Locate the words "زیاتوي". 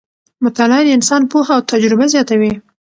2.13-2.53